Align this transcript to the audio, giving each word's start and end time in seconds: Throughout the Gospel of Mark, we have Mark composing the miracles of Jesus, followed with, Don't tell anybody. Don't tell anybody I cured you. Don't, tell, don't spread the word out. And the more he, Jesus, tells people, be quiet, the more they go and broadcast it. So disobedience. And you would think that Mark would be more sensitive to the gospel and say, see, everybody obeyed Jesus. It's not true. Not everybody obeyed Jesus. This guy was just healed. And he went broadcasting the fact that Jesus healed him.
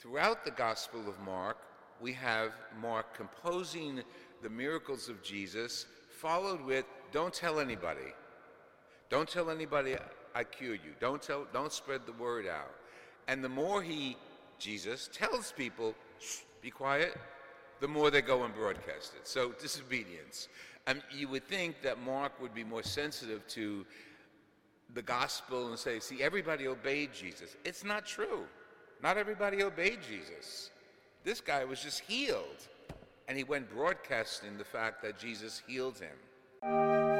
Throughout 0.00 0.46
the 0.46 0.50
Gospel 0.50 1.00
of 1.08 1.20
Mark, 1.20 1.58
we 2.00 2.14
have 2.14 2.52
Mark 2.80 3.14
composing 3.14 4.00
the 4.42 4.48
miracles 4.48 5.10
of 5.10 5.22
Jesus, 5.22 5.84
followed 6.08 6.62
with, 6.62 6.86
Don't 7.12 7.34
tell 7.34 7.60
anybody. 7.60 8.14
Don't 9.10 9.28
tell 9.28 9.50
anybody 9.50 9.96
I 10.34 10.44
cured 10.44 10.80
you. 10.82 10.92
Don't, 11.00 11.20
tell, 11.20 11.46
don't 11.52 11.70
spread 11.70 12.06
the 12.06 12.12
word 12.12 12.46
out. 12.46 12.74
And 13.28 13.44
the 13.44 13.50
more 13.50 13.82
he, 13.82 14.16
Jesus, 14.58 15.10
tells 15.12 15.52
people, 15.52 15.94
be 16.62 16.70
quiet, 16.70 17.14
the 17.80 17.88
more 17.88 18.10
they 18.10 18.22
go 18.22 18.44
and 18.44 18.54
broadcast 18.54 19.12
it. 19.16 19.28
So 19.28 19.52
disobedience. 19.60 20.48
And 20.86 21.02
you 21.14 21.28
would 21.28 21.46
think 21.46 21.82
that 21.82 22.00
Mark 22.02 22.40
would 22.40 22.54
be 22.54 22.64
more 22.64 22.82
sensitive 22.82 23.46
to 23.48 23.84
the 24.94 25.02
gospel 25.02 25.68
and 25.68 25.78
say, 25.78 26.00
see, 26.00 26.22
everybody 26.22 26.68
obeyed 26.68 27.12
Jesus. 27.12 27.54
It's 27.66 27.84
not 27.84 28.06
true. 28.06 28.46
Not 29.02 29.16
everybody 29.16 29.62
obeyed 29.62 29.98
Jesus. 30.06 30.70
This 31.24 31.40
guy 31.40 31.64
was 31.64 31.82
just 31.82 32.00
healed. 32.00 32.68
And 33.28 33.38
he 33.38 33.44
went 33.44 33.70
broadcasting 33.70 34.58
the 34.58 34.64
fact 34.64 35.02
that 35.02 35.18
Jesus 35.18 35.62
healed 35.66 35.98
him. 35.98 37.19